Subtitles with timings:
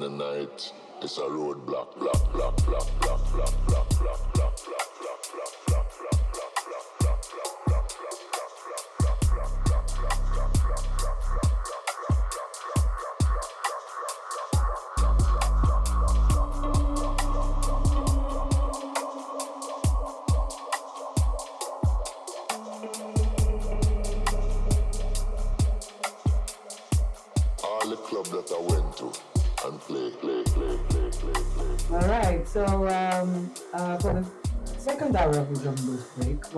[0.00, 0.72] the night.
[1.02, 4.27] It's a roadblock, block, block, block, block, block, block, block.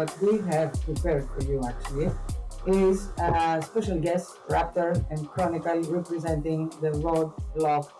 [0.00, 2.10] What we have prepared for you actually
[2.66, 7.90] is a special guest, Raptor and Chronicle, representing the Roadblock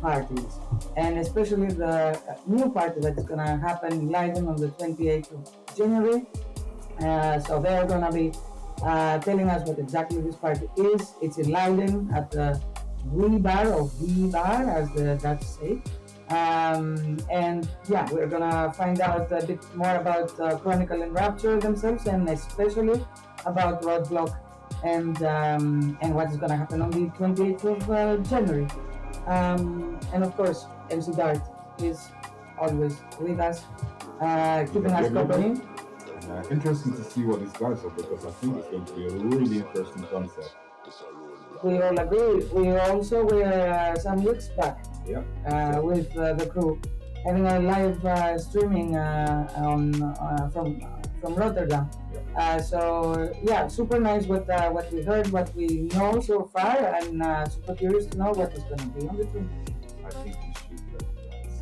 [0.00, 0.52] parties,
[0.96, 5.76] and especially the new party that is gonna happen in Leiden on the 28th of
[5.76, 6.24] January.
[7.00, 8.32] Uh, so they are gonna be
[8.82, 11.12] uh, telling us what exactly this party is.
[11.20, 12.48] It's in Leiden at the
[13.12, 15.82] V Bar or V Bar, as the Dutch say.
[16.30, 21.60] Um, and yeah, we're gonna find out a bit more about uh, Chronicle and Raptor
[21.60, 23.04] themselves, and especially
[23.44, 24.34] about Roadblock
[24.84, 28.66] and um, and what is gonna happen on the 28th of uh, January.
[29.26, 31.40] Um, and of course, MC Dart
[31.78, 32.08] is
[32.58, 33.62] always with us,
[34.20, 35.60] uh, keeping us company.
[36.30, 39.06] Uh, interesting to see what these guys are because I think it's going to be
[39.06, 40.56] a really interesting concept.
[41.62, 42.46] We all agree.
[42.46, 45.22] We also were uh, some weeks back yeah.
[45.46, 46.80] Uh, with uh, the crew,
[47.24, 49.92] having a live uh, streaming on
[50.52, 50.80] from
[51.20, 51.90] from Rotterdam.
[52.12, 52.60] Yeah.
[52.60, 57.74] so yeah, super nice what what we heard, what we know so far, and super
[57.74, 59.50] curious to know what is going to be on the team.
[60.04, 60.36] I think
[60.70, 60.76] we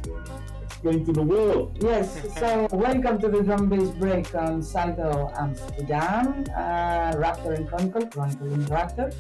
[0.05, 1.79] should explain to the world.
[1.81, 8.07] Yes, so welcome to the drum bass break on Salto Amsterdam, uh, Raptor and Chronicle,
[8.07, 9.15] Chronicle and Raptor.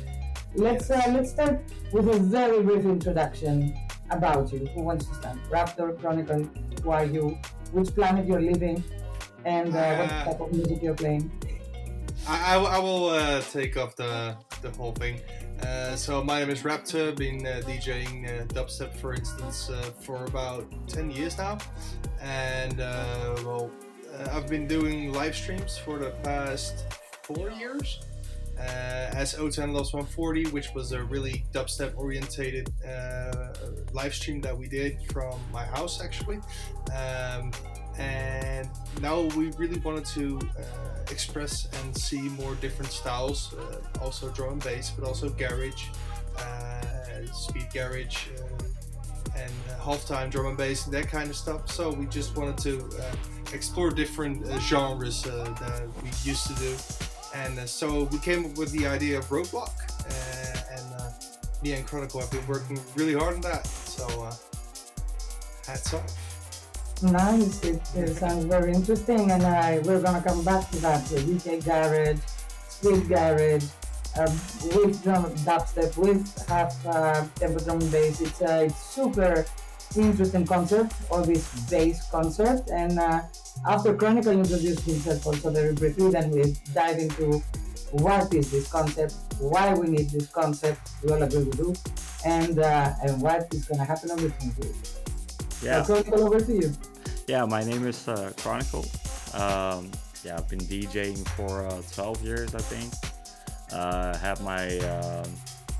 [0.55, 1.61] Let's uh, let's start
[1.93, 3.75] with a very brief introduction
[4.17, 4.67] about you.
[4.75, 5.37] Who wants to start?
[5.51, 6.49] Raptor Chronicle.
[6.83, 7.39] Who are you?
[7.73, 8.83] Which planet you're living?
[9.45, 11.31] And uh, uh, what type of music you're playing?
[12.29, 15.21] I, I, I will uh, take off the the whole thing.
[15.63, 17.17] Uh, so my name is Raptor.
[17.17, 19.71] Been uh, DJing uh, dubstep, for instance,
[20.01, 21.59] for about ten years now,
[22.21, 22.79] and
[23.45, 23.71] well,
[24.31, 26.85] I've been doing live streams for the past
[27.23, 28.01] four years
[28.59, 28.63] uh,
[29.15, 33.53] as O10 Lost 140, which was a really dubstep orientated uh,
[33.93, 36.39] live stream that we did from my house actually.
[36.95, 37.53] Um,
[37.99, 38.69] and
[39.01, 40.63] now we really wanted to uh,
[41.11, 45.85] express and see more different styles, uh, also drum and bass, but also garage,
[46.39, 51.71] uh, speed garage, uh, and halftime drum and bass, and that kind of stuff.
[51.71, 52.91] So we just wanted to
[53.53, 56.75] explore different genres that we used to do
[57.35, 59.73] and uh, so we came up with the idea of Roadblock,
[60.07, 61.11] uh, and uh,
[61.63, 63.67] me and Chronicle have been working really hard on that.
[63.67, 64.35] So uh,
[65.67, 67.03] hats off.
[67.03, 71.05] Nice, it, it sounds very interesting, and uh, we're gonna come back to that.
[71.07, 72.21] The UK garage,
[72.69, 73.65] speed garage,
[74.17, 74.31] uh,
[74.75, 78.21] with drum dubstep, with half uh, tempo drum bass.
[78.21, 79.45] It's uh, it's super
[79.97, 83.23] interesting concept, all this bass concept, and uh,
[83.67, 87.43] after Chronicle introduced himself also very briefly, then we dive into
[87.93, 91.75] what is this concept, why we need this concept, we all agree we do,
[92.25, 94.53] and uh, and what is going to happen on the team.
[95.63, 95.83] Yeah.
[95.83, 96.73] So Chronicle, over to you.
[97.29, 98.85] Yeah, my name is uh, Chronicle.
[99.35, 99.91] Um,
[100.25, 102.93] yeah, I've been DJing for uh, 12 years, I think.
[103.73, 105.33] Uh, had my um,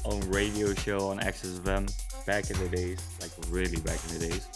[0.05, 1.91] own radio show on Access FM
[2.27, 4.49] back in the days, like really back in the days.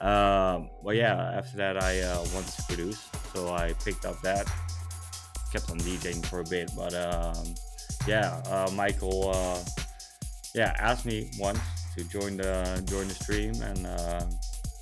[0.00, 4.46] Um, well, yeah, after that, I uh, wanted to produce, so I picked up that.
[5.52, 7.54] Kept on DJing for a bit, but um,
[8.06, 9.58] yeah, uh, Michael, uh,
[10.54, 11.60] yeah, asked me once
[11.96, 14.26] to join the join the stream, and uh,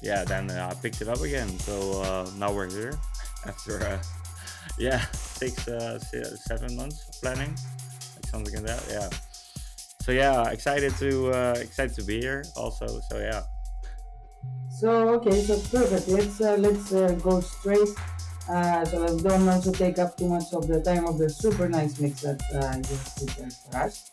[0.03, 1.49] yeah, then I picked it up again.
[1.61, 2.99] So uh, now we're here
[3.47, 4.03] after uh,
[4.79, 7.55] yeah six, seven months of planning,
[8.17, 8.83] like something like that.
[8.91, 9.34] Yeah.
[10.05, 12.87] So yeah, excited to excited to be here also.
[13.09, 13.41] So yeah.
[14.69, 16.09] So okay, so perfect.
[16.09, 17.89] Let's uh, let's uh, go straight.
[18.51, 21.71] Uh, so let's don't also take up too much of the time of the super
[21.71, 24.11] nice mix that uh, you prepared for us.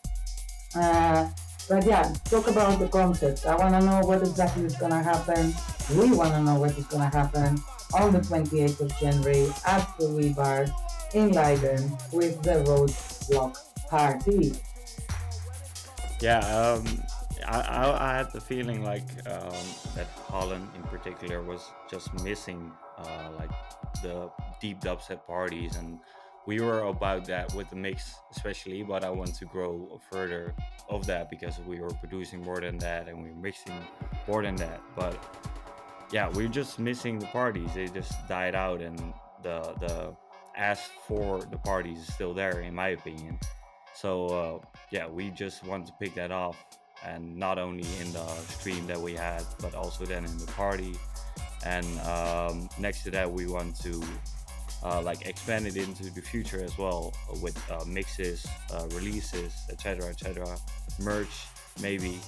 [0.74, 1.28] Uh,
[1.68, 3.44] but yeah, talk about the concept.
[3.44, 5.52] I want to know what exactly is gonna happen.
[5.92, 7.60] We want to know what is gonna happen
[7.92, 10.66] on the 28th of January at the Wee Bar
[11.12, 13.58] in Leiden with the Roadblock
[13.90, 14.56] Party.
[16.22, 17.02] Yeah, um,
[17.48, 19.66] I, I, I, had the feeling like um,
[19.96, 23.50] that Holland in particular was just missing uh, like
[24.04, 24.30] the
[24.60, 25.98] deep dubstep parties and
[26.46, 28.84] we were about that with the mix, especially.
[28.84, 30.54] But I want to grow further
[30.88, 33.74] of that because we were producing more than that and we are mixing
[34.28, 34.80] more than that.
[34.94, 35.18] But
[36.12, 37.74] yeah, we're just missing the parties.
[37.74, 38.98] They just died out, and
[39.42, 40.14] the the
[40.56, 43.40] ask for the parties is still there, in my opinion.
[43.94, 46.62] So uh, yeah, we just want to pick that off,
[47.04, 48.26] and not only in the
[48.58, 50.94] stream that we had, but also then in the party.
[51.64, 54.02] And um, next to that, we want to
[54.84, 60.10] uh, like expand it into the future as well with uh, mixes, uh, releases, etc.,
[60.10, 60.46] etc.
[61.00, 61.46] Merch,
[61.80, 62.18] maybe.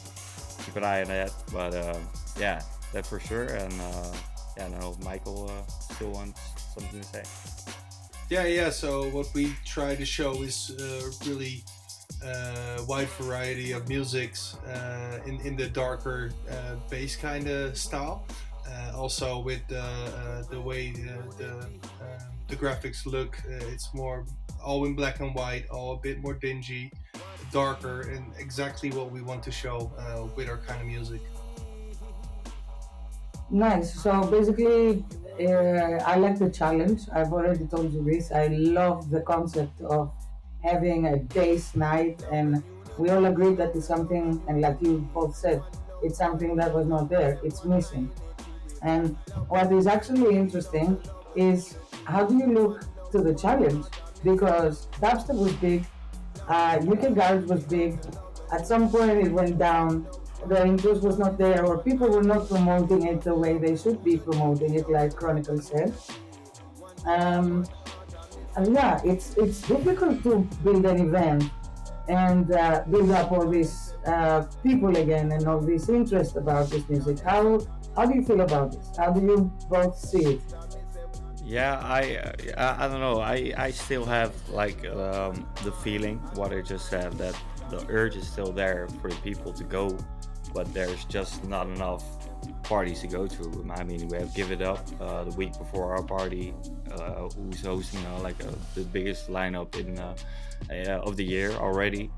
[0.65, 1.33] Keep an eye on that.
[1.53, 1.99] But uh,
[2.39, 2.63] yeah,
[2.95, 3.45] that for sure.
[3.45, 4.15] And uh,
[4.57, 6.41] yeah, I know Michael uh, still wants
[6.73, 7.23] something to say.
[8.31, 8.71] Yeah, yeah.
[8.71, 10.71] So what we try to show is
[11.27, 11.63] really
[12.25, 18.25] uh, wide variety of musics uh, in in the darker uh, bass kind of style.
[18.67, 21.71] Uh, also with the uh, the way the the, um,
[22.49, 24.25] the graphics look, it's more
[24.63, 26.91] all in black and white, all a bit more dingy,
[27.53, 29.93] darker, and exactly what we want to show
[30.37, 31.21] with our kind of music.
[33.51, 34.03] Nice.
[34.03, 35.05] So basically,
[35.41, 37.03] uh, I like the challenge.
[37.13, 38.33] I've already told you this.
[38.33, 40.11] I love the concept of
[40.65, 42.63] having a bass night, and
[42.99, 45.63] we all agree that it's something, and like you both said,
[46.03, 47.39] it's something that was not there.
[47.45, 48.11] It's missing.
[48.83, 49.17] And
[49.49, 51.01] what is actually interesting
[51.37, 53.87] is how do you look to the challenge?
[54.23, 55.85] Because dubstep was big,
[56.49, 57.99] uh, UK garage was big.
[58.53, 60.07] At some point, it went down
[60.49, 64.03] the interest was not there or people were not promoting it the way they should
[64.05, 65.95] be promoting it like chronicle said
[67.07, 67.67] um,
[68.57, 71.51] and yeah it's it's difficult to build an event
[72.09, 76.87] and uh, build up all these uh, people again and all this interest about this
[76.89, 77.21] music.
[77.21, 77.61] How
[77.97, 78.97] how do you feel about this?
[78.99, 80.41] How do you both see it?
[81.45, 82.17] Yeah i
[82.57, 83.21] uh, i don't know.
[83.21, 87.37] I i still have like um, the feeling what i just said that
[87.71, 89.97] the urge is still there for the people to go
[90.55, 92.05] but there's just not enough
[92.63, 93.73] parties to go to.
[93.75, 96.55] I mean, we have Give It Up uh, the week before our party,
[96.93, 100.15] uh, who's hosting uh, like uh, the biggest lineup in uh,
[101.01, 102.11] of the year already.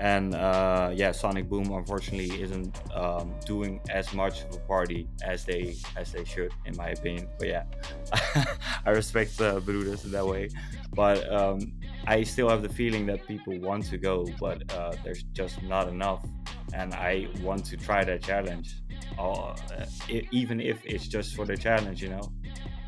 [0.00, 5.44] And uh, yeah, Sonic Boom unfortunately isn't um, doing as much of a party as
[5.44, 7.28] they as they should, in my opinion.
[7.38, 7.64] But yeah,
[8.86, 10.48] I respect uh, Brutus that way.
[10.94, 11.74] But um,
[12.06, 15.88] I still have the feeling that people want to go, but uh, there's just not
[15.88, 16.24] enough.
[16.72, 18.76] And I want to try that challenge,
[19.18, 19.56] uh,
[20.30, 22.32] even if it's just for the challenge, you know.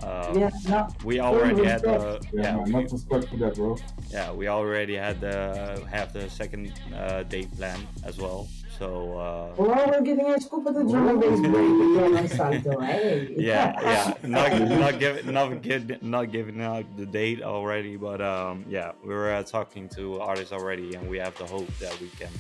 [0.03, 3.79] Um, yeah, no, we already had the yeah, yeah we, for that, bro.
[4.11, 8.49] Yeah, we already had the have the second uh, date plan as well.
[8.79, 9.17] So.
[9.17, 13.33] Uh, well, we're getting a scoop of the drum and bass break again Salto, hey.
[13.37, 18.65] Yeah, yeah, not not giving not giving not giving out the date already, but um,
[18.69, 22.31] yeah, we're uh, talking to artists already, and we have the hope that we can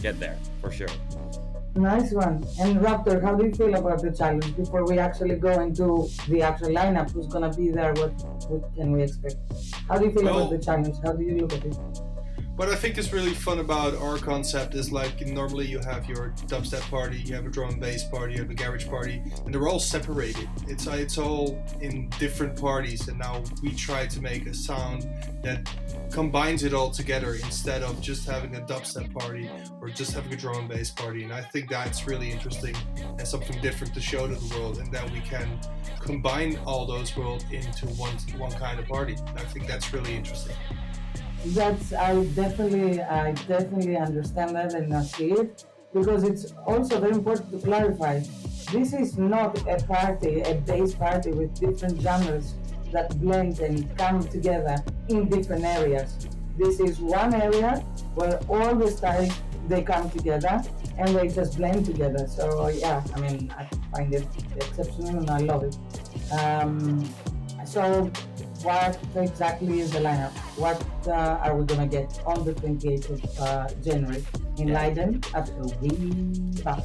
[0.00, 0.88] get there for sure.
[1.74, 2.44] Nice one.
[2.60, 6.42] And Raptor, how do you feel about the challenge before we actually go into the
[6.42, 7.10] actual lineup?
[7.12, 7.94] Who's gonna be there?
[7.94, 8.12] What
[8.50, 9.36] what can we expect?
[9.88, 10.96] How do you feel well, about the challenge?
[11.02, 12.11] How do you look at it?
[12.56, 16.34] What I think is really fun about our concept is like normally you have your
[16.48, 19.54] dubstep party, you have a drum and bass party, you have a garage party, and
[19.54, 20.46] they're all separated.
[20.68, 25.08] It's uh, it's all in different parties, and now we try to make a sound
[25.42, 25.66] that
[26.12, 30.36] combines it all together instead of just having a dubstep party or just having a
[30.36, 31.24] drum and bass party.
[31.24, 32.76] And I think that's really interesting
[33.18, 35.58] and something different to show to the world, and that we can
[36.00, 39.16] combine all those worlds into one one kind of party.
[39.36, 40.54] I think that's really interesting.
[41.46, 47.12] That's I definitely I definitely understand that and I see it because it's also very
[47.12, 48.20] important to clarify.
[48.70, 52.54] This is not a party, a bass party with different genres
[52.92, 54.76] that blend and come together
[55.08, 56.28] in different areas.
[56.56, 57.84] This is one area
[58.14, 59.32] where all the styles
[59.68, 60.62] they come together
[60.98, 62.26] and they just blend together.
[62.28, 65.76] So yeah, I mean I find it exceptional and I love it.
[66.32, 67.08] Um,
[67.64, 68.10] so
[68.64, 70.32] what exactly is the lineup?
[70.56, 74.24] What uh, are we gonna get on the 28th of uh, January
[74.58, 74.74] in yeah.
[74.74, 76.82] Leiden at the Wee Bar?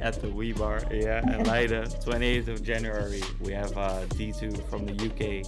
[0.00, 3.22] At the Wee Bar, yeah, in Leiden, 28th of January.
[3.40, 5.46] We have uh, D2 from the UK.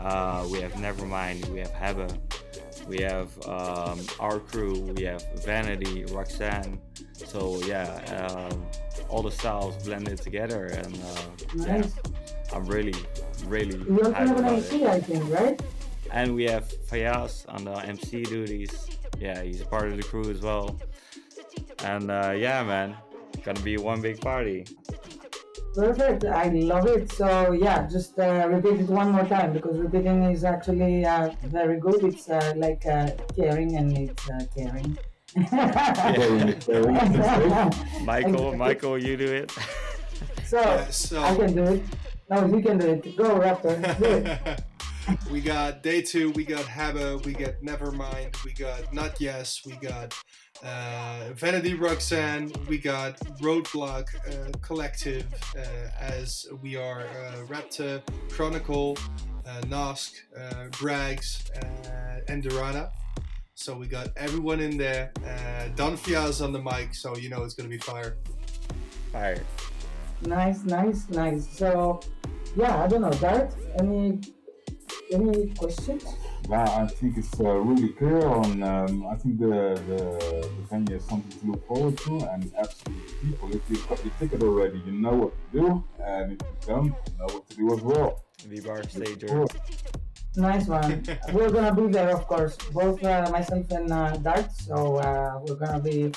[0.00, 1.48] Uh, we have Nevermind.
[1.48, 2.18] We have Hebbe.
[2.86, 4.80] We have um, our crew.
[4.96, 6.80] We have Vanity, Roxanne.
[7.12, 8.66] So yeah, um,
[9.08, 11.94] all the styles blended together, and uh, nice.
[11.94, 12.94] yeah, I'm really
[13.44, 13.76] really.
[13.78, 15.60] You also have an MC, I think, right?
[16.10, 18.88] And we have Fayaz on the MC duties.
[19.18, 20.78] Yeah, he's a part of the crew as well.
[21.84, 22.96] And uh, yeah, man,
[23.44, 24.64] gonna be one big party.
[25.74, 26.24] Perfect.
[26.24, 27.12] I love it.
[27.12, 31.78] So yeah, just uh, repeat it one more time because repeating is actually uh, very
[31.78, 32.02] good.
[32.04, 34.98] It's uh, like uh, caring and it's uh, caring.
[38.04, 39.52] Michael, Michael, you do it.
[40.46, 41.82] So, Yeah, so- I can do it.
[42.30, 43.16] No, you can do it.
[43.16, 43.98] Go, Raptor.
[43.98, 44.62] Do it.
[45.30, 46.30] we got day two.
[46.32, 47.24] We got Habba.
[47.24, 48.44] We got Nevermind.
[48.44, 49.62] We got Not Yes.
[49.64, 50.14] We got
[50.62, 52.52] uh, Vanity Roxanne.
[52.68, 55.26] We got Roadblock uh, Collective.
[55.56, 55.60] Uh,
[55.98, 58.98] as we are uh, Raptor, Chronicle,
[59.46, 62.90] uh, Nosk, uh, Brags, uh, and Durana.
[63.54, 65.12] So we got everyone in there.
[65.26, 68.16] Uh, Don Fiaz on the mic, so you know it's gonna be fire.
[69.12, 69.42] Fire.
[70.22, 71.48] Nice, nice, nice.
[71.56, 72.00] So,
[72.56, 73.54] yeah, I don't know, Dart.
[73.78, 74.20] Any
[75.12, 76.04] any questions?
[76.48, 78.62] Yeah, I think it's uh, really clear on.
[78.62, 80.00] Um, I think the, the
[80.56, 84.14] the venue is something to look forward to, and absolutely, people, if you've got your
[84.18, 87.56] ticket already, you know what to do, and if you don't, you know what to
[87.56, 88.24] do as well.
[88.46, 89.26] V-Bar Stager.
[89.26, 89.48] Cool.
[90.36, 91.02] Nice one.
[91.32, 94.50] we're gonna be there, of course, both uh, myself and uh, Dart.
[94.52, 96.12] So uh, we're gonna be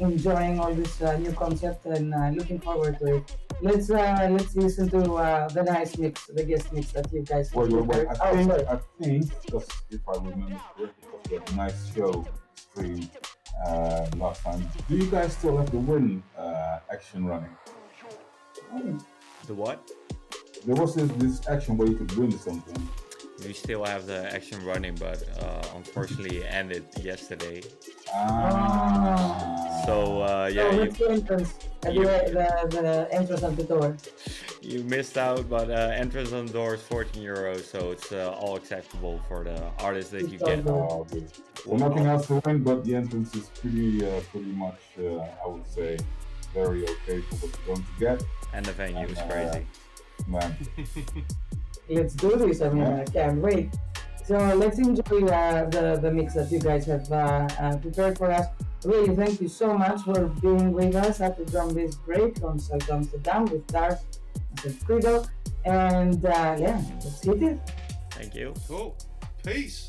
[0.00, 3.36] enjoying all this uh, new concept and uh, looking forward to it.
[3.60, 7.50] Let's uh, let's listen to uh, the nice mix, the guest mix that you guys
[7.50, 8.06] have Wait, wait, wait.
[8.08, 8.66] I Oh, think, sorry.
[8.66, 12.26] I think, because if I remember correctly, because we had a nice show
[12.56, 13.10] stream
[13.66, 14.68] uh, last time.
[14.88, 17.54] Do you guys still have the win uh, action running?
[19.46, 19.88] The what?
[20.66, 22.88] There was this, this action where you could win something.
[23.46, 27.62] We still have the action running, but uh, unfortunately it ended yesterday.
[28.14, 29.82] Ah.
[29.86, 31.54] So uh, So yeah, you, what's the entrance?
[31.90, 33.96] You- the, the, the entrance of the door.
[34.62, 38.32] you missed out, but uh, entrance on the door is 14 euros, so it's uh,
[38.38, 41.22] all acceptable for the artists that you It's all get.
[41.66, 45.24] Well, Oh, nothing else to win, but the entrance is pretty, uh, pretty much, uh,
[45.44, 45.98] I would say,
[46.54, 48.24] very okay for what you're going to get.
[48.52, 49.66] And the venue is Uh, crazy.
[50.28, 50.56] Man,
[51.94, 52.60] Let's do this.
[52.62, 53.70] I mean, I can't wait.
[54.24, 58.30] So let's enjoy uh, the, the mix that you guys have uh, uh, prepared for
[58.30, 58.46] us.
[58.84, 62.58] Really, thank you so much for being with us at the Drum Bass Break on
[62.58, 63.98] Salto Amsterdam with Dart
[64.64, 65.24] and Credo.
[65.64, 67.60] And uh, yeah, let's hit it.
[68.10, 68.54] Thank you.
[68.68, 68.96] Cool.
[69.44, 69.86] Peace.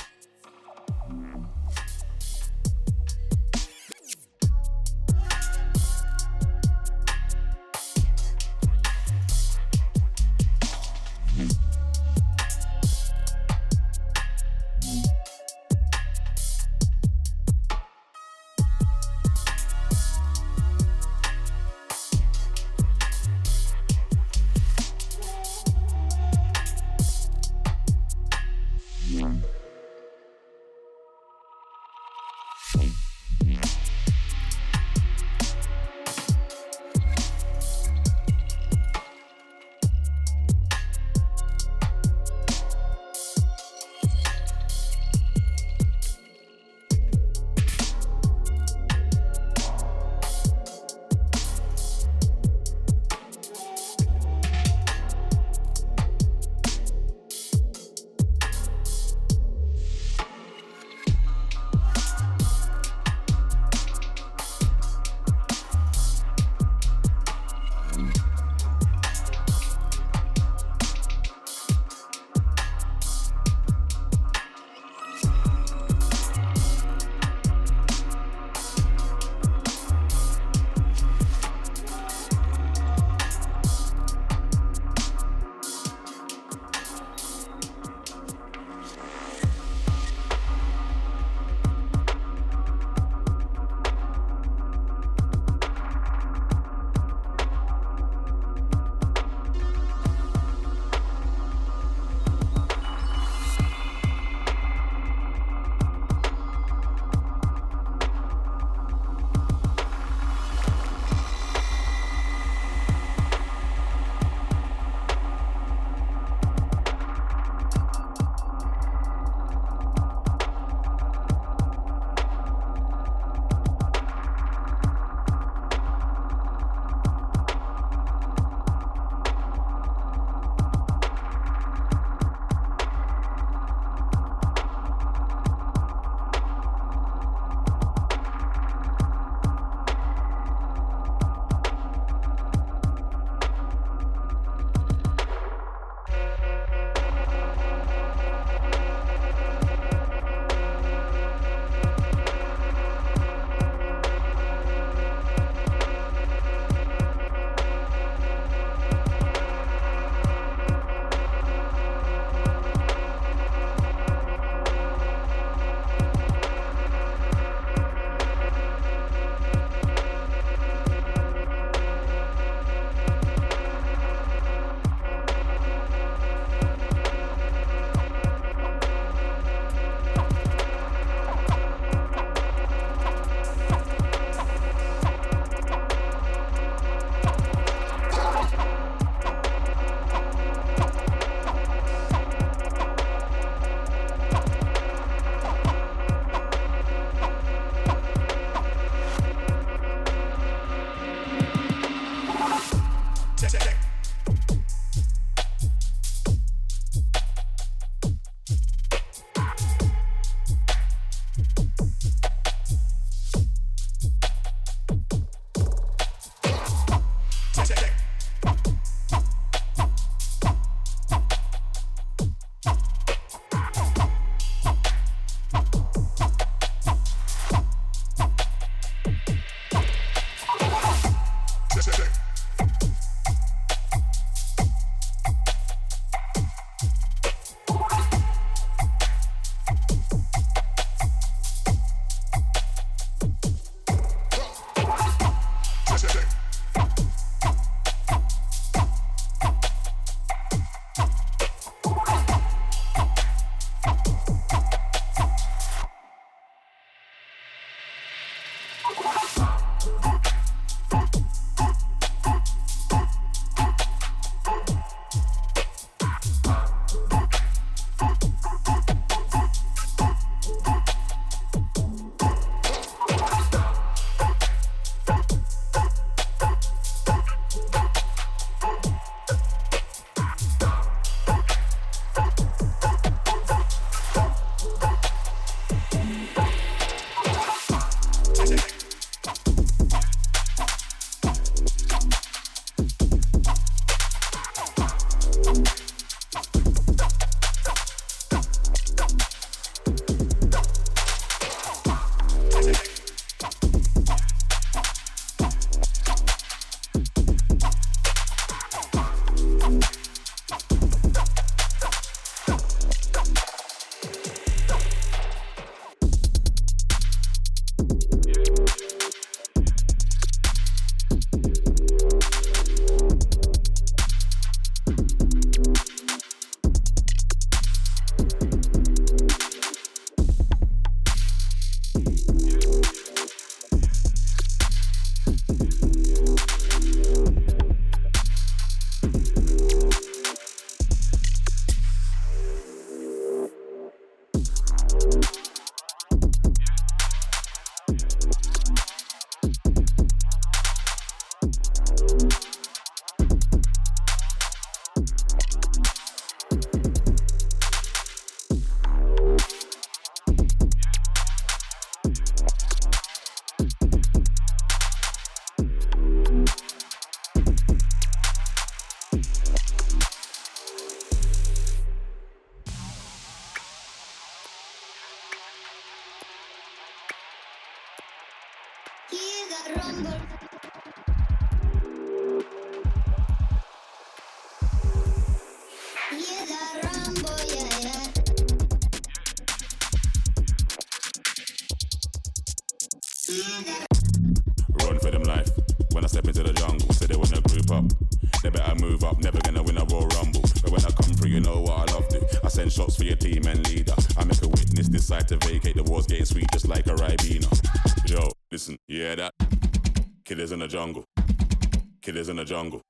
[412.44, 412.82] the jungle.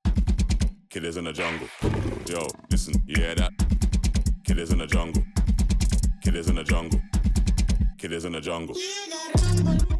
[0.90, 1.68] Killers in the jungle.
[2.28, 3.52] Yo, listen, yeah that.
[4.44, 5.22] Killers in the jungle.
[6.22, 7.00] Killers in the jungle.
[7.98, 9.93] Killers in the jungle.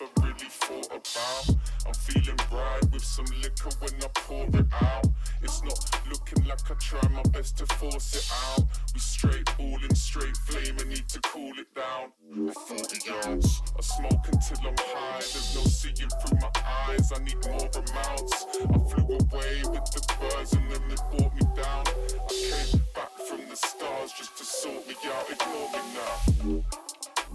[0.00, 1.56] I really thought about.
[1.86, 5.06] I'm feeling bright with some liquor when I pour it out.
[5.42, 8.64] It's not looking like I try my best to force it out.
[8.94, 12.12] We straight, all in straight flame and need to cool it down.
[12.32, 15.18] 40 yards, I smoke until I'm high.
[15.18, 16.50] There's no seeing through my
[16.88, 17.12] eyes.
[17.12, 18.46] I need more amounts.
[18.56, 21.84] I flew away with the birds and then they brought me down.
[21.86, 25.30] I came back from the stars just to sort me out.
[25.30, 25.68] Ignore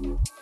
[0.01, 0.34] me now.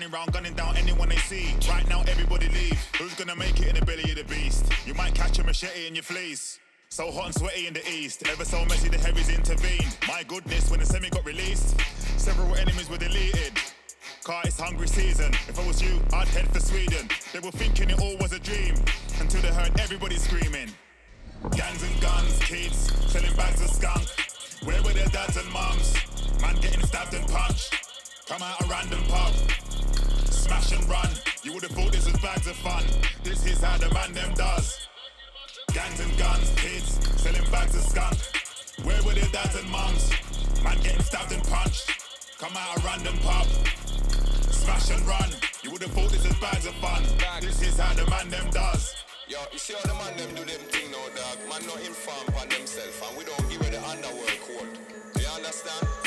[0.00, 1.54] Running around gunning down anyone they see.
[1.68, 2.78] Right now, everybody leave.
[2.98, 4.64] Who's gonna make it in the belly of the beast?
[4.86, 6.58] You might catch a machete in your fleece.
[6.88, 8.26] So hot and sweaty in the east.
[8.26, 9.94] Ever so messy, the heavies intervened.
[10.08, 11.78] My goodness, when the semi got released,
[12.16, 13.52] several enemies were deleted.
[14.24, 15.34] Car, it's hungry season.
[15.48, 17.08] If I was you, I'd head for Sweden.
[17.34, 18.74] They were thinking it all was a dream
[19.20, 20.70] until they heard everybody screaming.
[21.50, 24.06] Gangs and guns, kids selling bags of skunk.
[24.64, 25.94] Where were their dads and mums?
[26.40, 27.74] Man getting stabbed and punched.
[28.26, 29.79] Come out a random pub.
[30.50, 31.08] Smash and run.
[31.44, 32.82] You would have thought this was bags of fun.
[33.22, 34.84] This is how the man them does.
[35.72, 38.18] Gangs and guns, kids selling bags of skunk.
[38.82, 40.10] Where were their dads and mums?
[40.64, 41.94] Man getting stabbed and punched.
[42.40, 43.46] Come out a random pub.
[44.50, 45.30] Smash and run.
[45.62, 47.04] You would have thought this was bags of fun.
[47.40, 48.96] This is how the man them does.
[49.28, 51.38] Yo, you see how the man them do them thing now, dog?
[51.46, 54.66] Man not inform on themselves and we don't give it the underworld code.
[55.14, 55.99] You understand?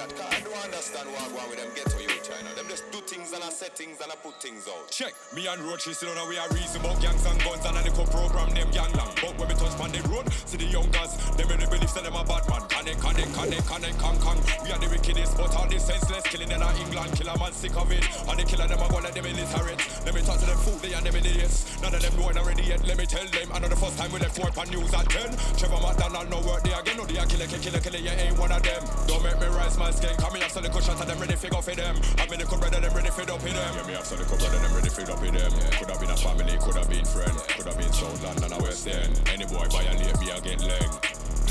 [0.00, 2.48] That cause I don't understand what I with them ghetto youth China.
[2.56, 4.88] Them just do things and I set things and I put things out.
[4.88, 7.82] Check, me and Roach sit on we are reason about gangs and guns and a
[7.84, 9.12] little program them gang long.
[9.20, 12.00] But when we touch on the road, see the young guys, them really believe say
[12.00, 12.64] them a bad man.
[12.72, 14.38] Connect, connect, connect, connect, can, can.
[14.64, 17.76] We are the wickedest, but all the senseless killing in England, kill a man sick
[17.76, 18.04] of it.
[18.24, 19.80] And the killer them a go let them illiterate.
[20.08, 21.68] Let me talk to them fool, they and them idiots.
[21.84, 23.52] None of them know already yet, let me tell them.
[23.52, 25.36] I know the first time we left work on news at 10.
[25.60, 28.38] Trevor McDonald no work there again, no they a killer, killer, killer, killer, you ain't
[28.38, 28.82] one of them.
[29.06, 31.48] Don't make me rise my skin, come here, so the shot of them ready to
[31.48, 31.96] go for them.
[32.18, 33.74] I mean, the brother them ready to up in them.
[33.76, 35.52] Yeah, me have so the brother them ready to up in them.
[35.52, 35.78] Yeah.
[35.78, 38.62] Could have been a family, could have been friend, could have been South London or
[38.62, 39.20] West End.
[39.32, 40.90] Any boy violate me, I get leg,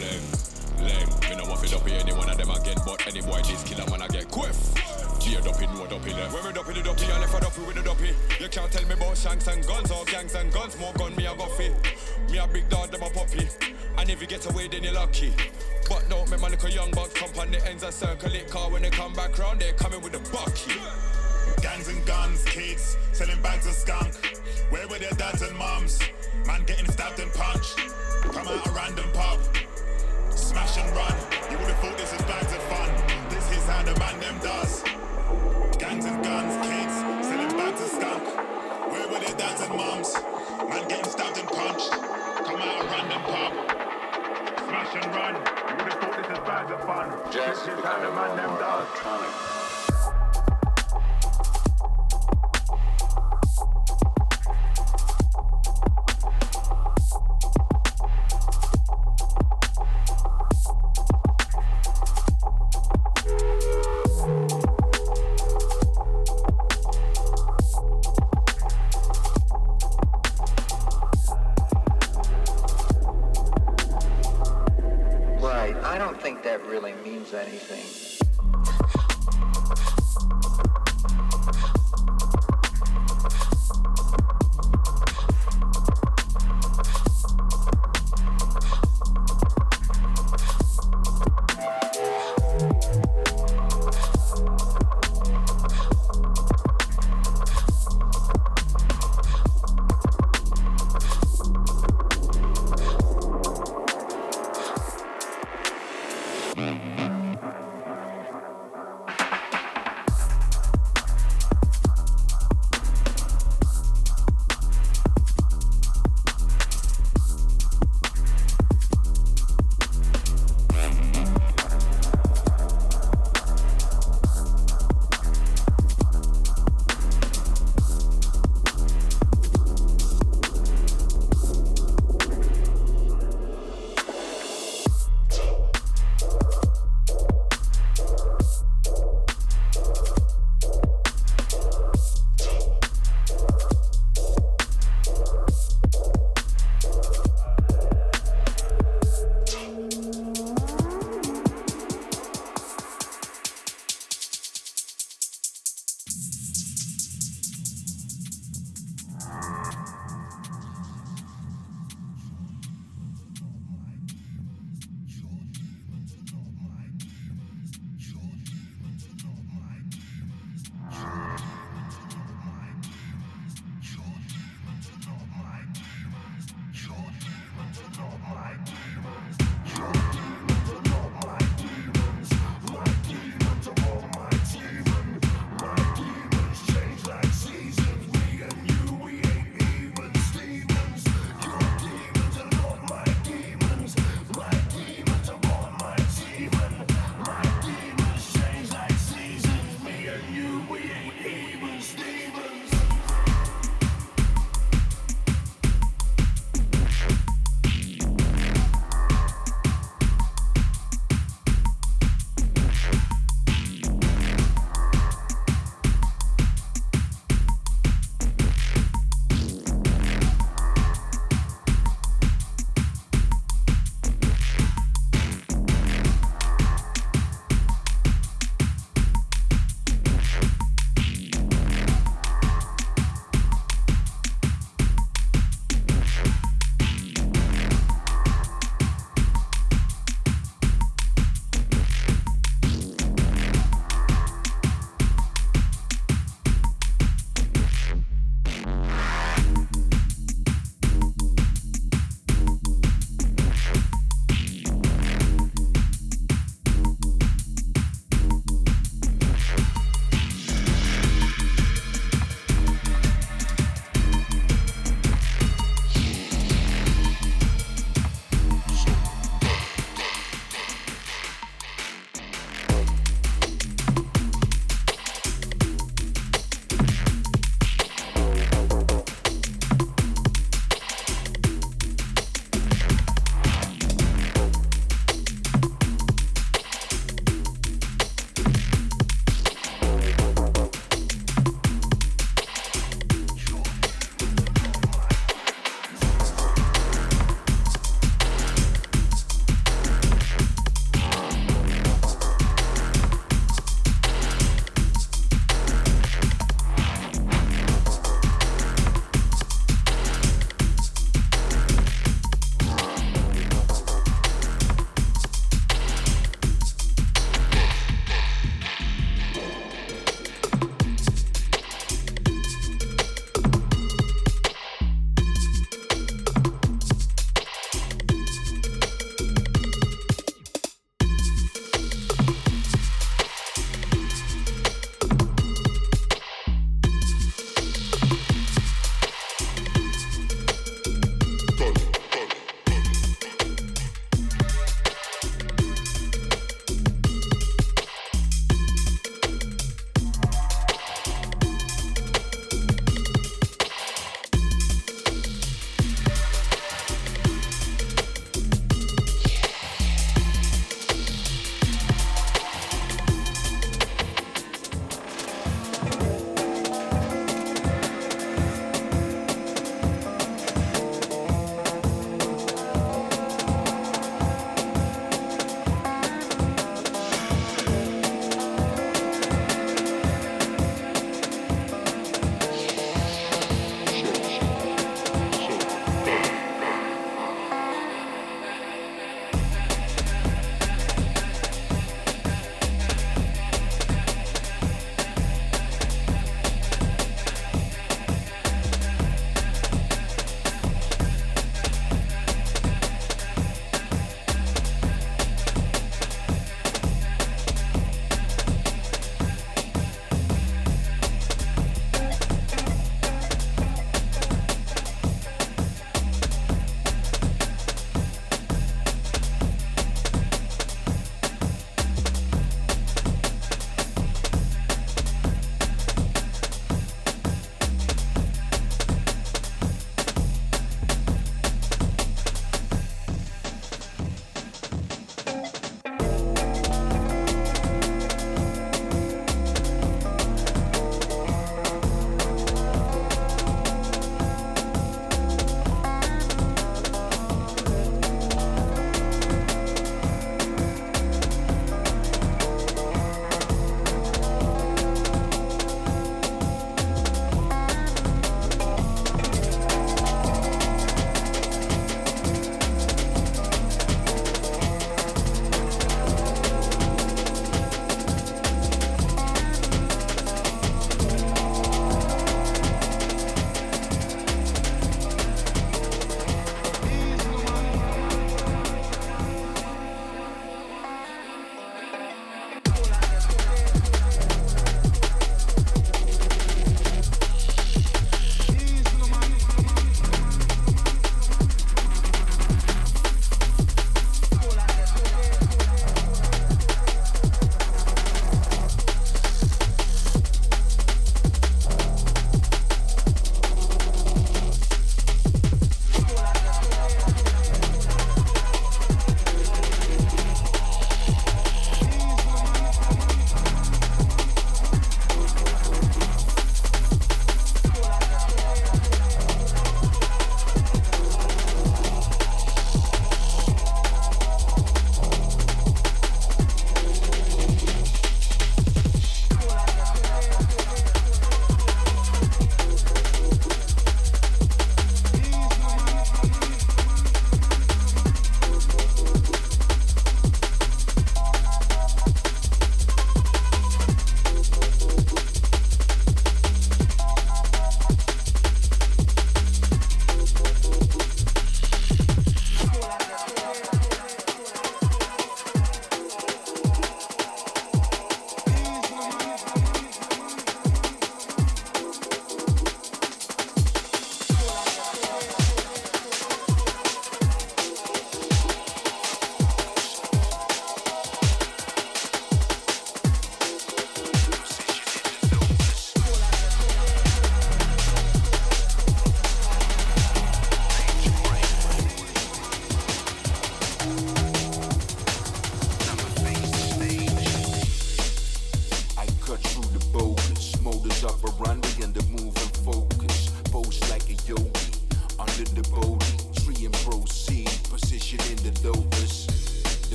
[0.00, 0.51] leg,
[0.82, 1.06] leg.
[1.30, 3.62] Me no want to up in any one of them again, but any boy this
[3.64, 4.56] killer man I get quiff.
[5.24, 6.34] Yeah, duppy, no duppy left.
[6.34, 8.10] When we duppy the duppy, I left a duppy with the duppy.
[8.40, 10.78] You can't tell me about shanks and guns or gangs and guns.
[10.78, 11.70] More gun, me a guffy.
[12.30, 13.46] Me a big dog, them a puppy.
[13.98, 15.32] And if you get away, then you're lucky.
[15.88, 18.50] But don't make my little young bucks come on the ends and circle it.
[18.50, 20.80] Car when they come back round, they're coming with a bucky.
[21.62, 24.14] Gangs and guns, kids selling bags of skunk.
[24.70, 26.00] Where were their dads and mums?
[26.46, 27.78] Man getting stabbed and punched.
[28.22, 29.38] Come out a random pub.
[30.34, 31.14] Smash and run.
[31.50, 32.90] You would have thought this was bags of fun.
[33.28, 34.82] This is how the man them does.
[35.78, 36.94] Gangs and guns, kids
[37.26, 38.24] selling bags of skunk.
[38.90, 40.14] Where were their dads and mums?
[40.68, 41.90] Man getting stabbed and punched.
[41.90, 43.52] Come out a random pub.
[44.68, 45.34] Smash and run.
[45.34, 47.10] You would have thought this was bags of fun.
[47.32, 49.61] This is how the man them does.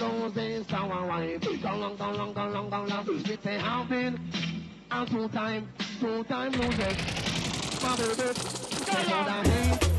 [0.00, 1.38] roses, sour wine.
[1.62, 3.06] Gong long, gong long, gong long, gong long.
[3.08, 4.18] It's a having
[4.90, 5.68] and two time,
[6.00, 6.96] two time losing.
[7.82, 9.89] Mother bitch, take all hate.